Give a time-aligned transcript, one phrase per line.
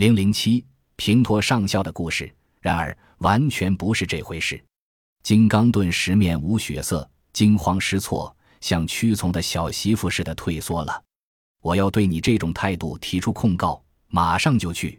[0.00, 0.64] 零零七
[0.96, 2.34] 平托上校的故事。
[2.62, 4.58] 然而，完全不是这回事。
[5.22, 11.04] 金刚盾石面无血色，惊慌失措，像屈从的小媳妇似的退缩了。
[11.60, 14.98] 我要对你这种态度提出控告，马上就去。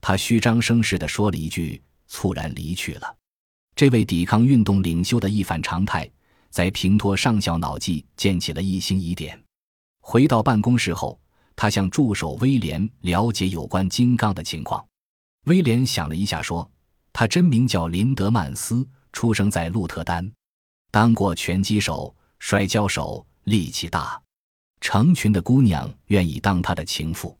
[0.00, 3.16] 他虚张声势地说了一句，猝然离去了。
[3.76, 6.10] 这位抵抗运动领袖的一反常态，
[6.50, 9.40] 在平托上校脑际建起了一星疑点。
[10.00, 11.16] 回到办公室后，
[11.56, 14.84] 他向助手威廉了解有关金刚的情况。
[15.44, 16.68] 威廉想了一下，说。
[17.14, 20.32] 他真名叫林德曼斯，出生在鹿特丹，
[20.90, 24.18] 当过拳击手、摔跤手，力气大，
[24.80, 27.36] 成群的姑娘愿意当他的情妇。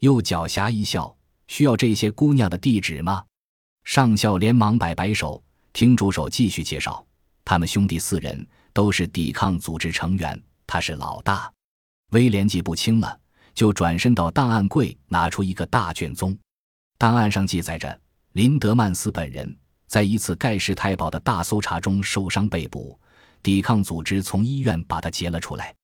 [0.00, 1.16] 又狡黠一笑
[1.48, 3.24] ：“需要这些姑娘的地址吗？”
[3.84, 5.42] 上校连忙摆摆手，
[5.72, 7.02] 听助手继续介绍
[7.42, 11.50] ：“他们兄弟四人都是抵抗组织成员，他是老大。”
[12.12, 13.18] 威廉记不清了，
[13.56, 16.38] 就转身到档案柜拿出一个大卷宗，
[16.98, 18.00] 档案上记载着。
[18.32, 19.56] 林德曼斯本人
[19.86, 23.00] 在一次盖世太保的大搜查中受伤被捕，
[23.42, 25.74] 抵抗组织从医院把他劫了出来，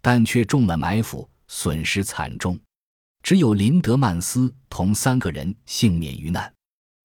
[0.00, 2.56] 但却中了埋伏，损失惨重。
[3.24, 6.50] 只有林德曼斯同三个人幸免于难。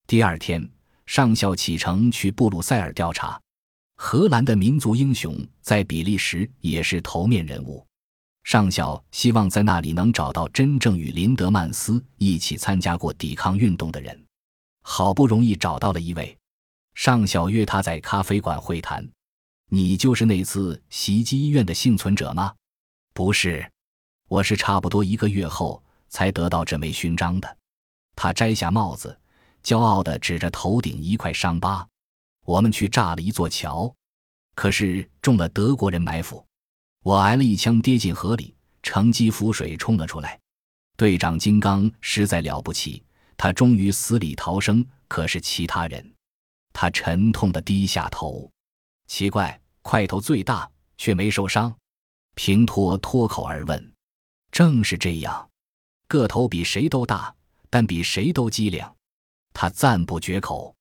[0.05, 0.69] 第二天，
[1.07, 3.41] 上校启程去布鲁塞尔调查。
[3.95, 7.83] 荷兰的民族英雄在比利时也是头面人物。
[8.43, 14.25] 上校希望在那里能找到真正与林德曼斯一起参加过抵抗运动的人。
[14.81, 16.35] 好不容易找到了一位，
[16.95, 19.07] 上校约他在咖啡馆会谈。
[19.69, 22.53] 你就是那次袭击医院的幸存者吗？
[23.13, 23.71] 不是，
[24.27, 27.57] 我是差不多一个月后才得到这枚勋章的。
[28.15, 29.17] 他摘下帽子，
[29.63, 31.87] 骄傲地指着头顶一块伤疤。
[32.43, 33.93] 我们去炸了一座桥，
[34.55, 36.45] 可是中了德国人埋伏，
[37.03, 40.39] 我挨了一枪，跌进河里，乘机浮水冲了出来。
[40.97, 43.03] 队长金刚实在了不起。
[43.37, 46.13] 他终于死里逃生，可是其他人，
[46.71, 48.47] 他沉痛的低下头。
[49.07, 51.75] 奇怪，块头最大却没受伤。
[52.35, 53.93] 平托脱口而问
[54.53, 55.49] ：“正是这样，
[56.07, 57.33] 个头比谁都大，
[57.67, 58.85] 但比谁都机灵。”
[59.53, 60.75] 他赞不绝口。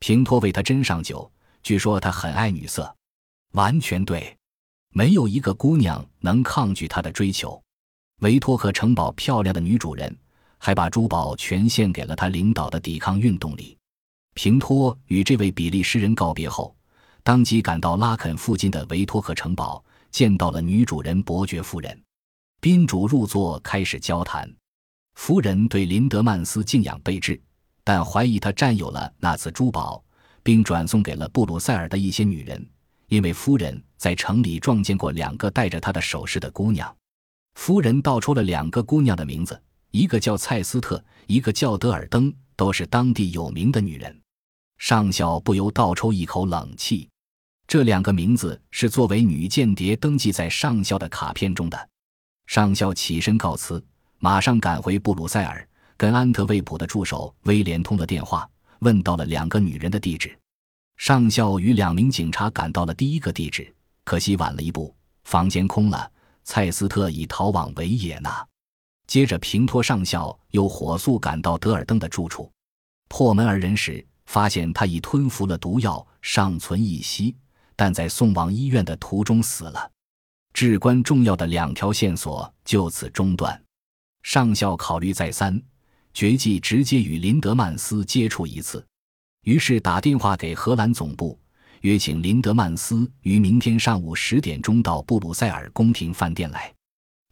[0.00, 1.30] 平托为他斟上酒，
[1.62, 2.92] 据说他很爱女色。
[3.52, 4.36] 完全对，
[4.90, 7.60] 没有一个姑娘能抗拒他的追求。
[8.20, 10.16] 维托克城堡漂亮的女主人。
[10.62, 13.78] 还把珠宝全献给了他领导的抵抗运动里。
[14.34, 16.76] 平托与这位比利时人告别后，
[17.22, 21.98] 当即赶到拉肯附近的维托克城堡，见到了女主人伯爵夫人。
[22.60, 24.54] 宾主入座，开始交谈。
[25.14, 27.40] 夫人对林德曼斯敬仰备至，
[27.82, 30.04] 但怀疑他占有了那次珠宝，
[30.42, 32.62] 并转送给了布鲁塞尔的一些女人，
[33.10, 36.96] 因为夫人在城里撞见过两个戴着他的首饰的姑娘。
[37.54, 39.60] 夫人道出了两个姑娘的名字。
[39.90, 44.16] 一个叫蔡斯特，一个叫德尔登，都是当地有名的女人。
[44.78, 47.08] 上校不由倒抽一口冷气。
[47.66, 51.88] 这两个名字是作为女间谍登记在上校的卡片中的。
[52.46, 53.84] 上校起身告辞，
[54.20, 58.48] 马上赶回布鲁塞尔，跟安特卫普的助手威廉通了电话，
[58.78, 60.38] 问到了两个女人的地址。
[61.00, 63.74] 上校与两名警察赶到了第一个地址，
[64.04, 64.94] 可惜晚了一步，
[65.24, 66.12] 房间空了，
[66.44, 68.46] 蔡斯特已逃往维也纳。
[69.06, 72.52] 接着，平托上校又火速赶到德尔登的住处，
[73.08, 77.34] 破门而入时，发现他已吞服了毒药，尚存一息，
[77.74, 79.90] 但在送往医院的途中死了。
[80.52, 83.58] 至关重要的两条线索就此中断。
[84.22, 85.62] 上校考虑再三，
[86.12, 88.86] 决计直接与林德曼斯接触一次，
[89.42, 91.38] 于是打电话给荷兰总部，
[91.80, 96.72] 约请林德曼斯于明天上午十点钟到布鲁塞尔宫廷饭店来。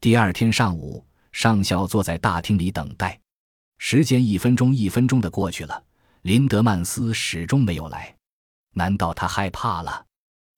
[0.01, 1.05] 第二天上午。
[1.31, 3.17] 上校坐在大厅里等待，
[3.77, 5.85] 时间一分钟一分钟的过去了，
[6.23, 8.13] 林德曼斯始终没有来。
[8.75, 10.05] 难道他害怕了？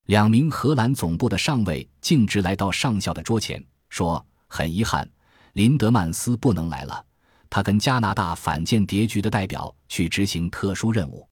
[0.06, 5.06] 两名荷兰总部的上尉径直来到上校的桌前，说：“很遗憾，
[5.55, 7.05] 林德曼斯不能来了。
[7.50, 11.28] 他跟加拿大反间谍局的代表去执行特殊任务，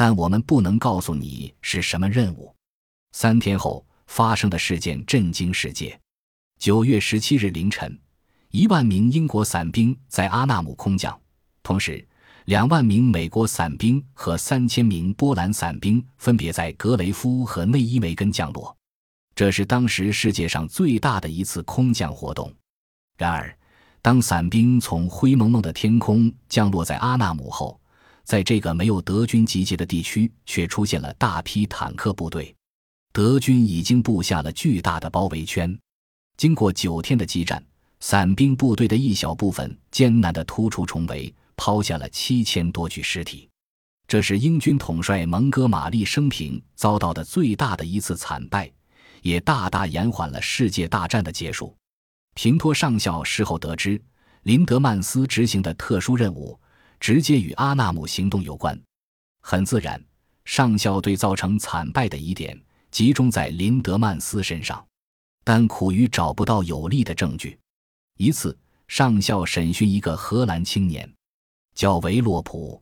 [0.00, 2.56] 但我们不能告诉你是什么任务。”
[3.12, 6.00] 三天后发生的事件震惊世界。
[6.58, 8.00] 九月十七日凌晨。
[8.50, 11.20] 一万名英国伞兵在阿纳姆空降，
[11.62, 12.02] 同时，
[12.46, 18.74] 两万名美国伞兵和三千名波兰伞兵分别在格雷夫和内伊梅根降落。
[19.34, 22.50] 这是当时世界上最大的一次空降活动。
[23.18, 23.54] 然而，
[24.00, 27.78] 当伞兵从灰蒙蒙的天空降落在阿纳姆后，
[28.24, 32.54] 在这个没有德军集结的地区，却出现了大批坦克部队。
[33.12, 35.78] 德军已经布下了巨大的包围圈。
[36.36, 37.62] 经过九天的激战。
[38.02, 43.46] 伞兵部队的一小部分艰难地突出重围，抛下了七千多具尸体。
[44.08, 48.72] 这是英军统帅蒙哥马利生平遭到的最大的一次惨败，
[49.20, 51.76] 也大大延缓了世界大战的结束。
[52.32, 54.00] 平托上校事后得知，
[54.44, 56.58] 林德曼斯执行的特殊任务
[57.00, 58.80] 直接与阿纳姆行动有关。
[59.40, 60.00] 很自然，
[60.44, 62.56] 上校对造成惨败的疑点
[62.90, 64.86] 集中在林德曼斯身上，
[65.42, 67.58] 但苦于找不到有力的证据。
[68.18, 68.56] 一次，
[68.86, 71.10] 上校审讯一个荷兰青年，
[71.74, 72.80] 叫维洛普，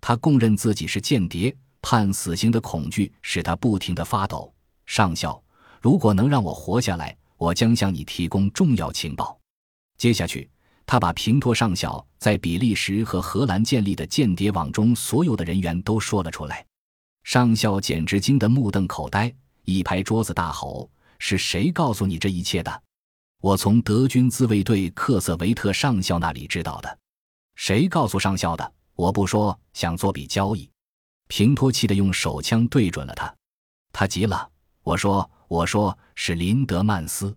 [0.00, 4.52] 他供认自己是间谍，判死刑的恐惧使他不停地发抖。
[4.86, 5.40] 上校，
[5.80, 9.38] 如果能让我活下来，我将向你提供重要情报。
[9.96, 10.50] 接下去，
[10.86, 16.64] 他把平托上校在比利时和荷兰建立的间谍网中所有的人员都说了出来。
[17.24, 19.32] 上校简直惊得目瞪口呆，
[19.64, 22.82] 一拍桌子大吼：“是谁告诉你这一切的？”
[23.40, 26.98] 我从德军自卫队克瑟维特上校那里知道的。
[27.54, 28.72] 谁告诉上校的？
[28.94, 30.68] 我不说，想做笔交易。
[31.28, 33.34] 平托气得用手枪对准了他，
[33.92, 34.48] 他急了。
[34.82, 37.34] 我说：“我说是林德曼斯，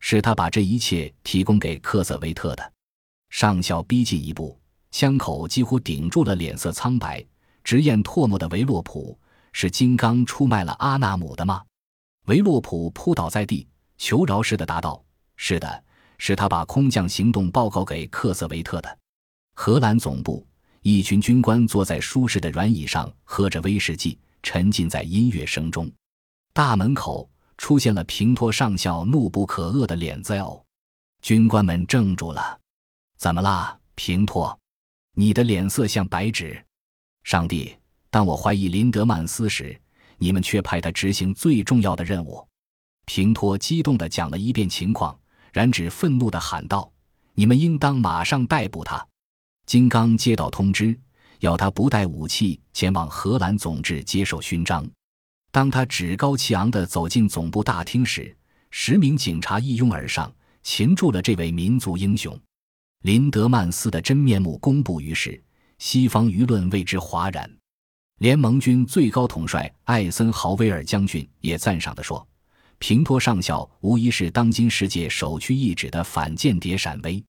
[0.00, 2.72] 是他把这一切提供给克瑟维特的。”
[3.30, 4.60] 上校逼近一步，
[4.90, 7.24] 枪口几乎顶住了脸色苍白、
[7.64, 9.18] 直咽唾沫的维洛普。
[9.52, 11.64] 是金刚出卖了阿纳姆的吗？
[12.26, 13.66] 维洛普扑倒在地，
[13.98, 15.02] 求饶似的答道。
[15.36, 15.84] 是的，
[16.18, 18.98] 是他把空降行动报告给克瑟维特的。
[19.56, 20.46] 荷兰总部，
[20.82, 25.90] 一群军官坐在舒适的软椅上，喝着威士忌，沉浸在音乐声中。
[26.52, 27.28] 大门口
[27.58, 30.62] 出现了平托上校怒不可遏的脸子哦，
[31.22, 32.59] 军官们怔住了。
[33.20, 34.58] 怎么啦，平托？
[35.14, 36.58] 你的脸色像白纸。
[37.22, 37.76] 上帝！
[38.08, 39.78] 当我怀疑林德曼斯时，
[40.16, 42.42] 你们却派他执行最重要的任务。
[43.04, 45.14] 平托激动地讲了一遍情况。
[45.52, 46.90] 染指愤怒地喊道
[47.34, 49.06] ：“你们应当马上逮捕他！”
[49.66, 50.98] 金刚接到通知，
[51.40, 54.88] 要他不带武器前往荷兰总治接受勋章。
[55.50, 58.34] 当他趾高气昂地走进总部大厅时，
[58.70, 60.32] 十名警察一拥而上，
[60.62, 62.34] 擒住了这位民族英雄。
[63.02, 65.42] 林德曼斯的真面目公布于世，
[65.78, 67.50] 西方舆论为之哗然。
[68.18, 72.26] 联盟军最高统帅艾森豪威尔将军也赞赏地说。
[72.78, 77.22] 平托上校无疑是当今世界首屈一指的反间谍闪威。